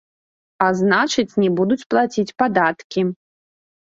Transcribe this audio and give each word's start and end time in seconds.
А 0.67 0.69
значыць, 0.79 1.39
не 1.43 1.51
будуць 1.61 1.79
плаціць 1.93 2.35
падаткі. 2.43 3.01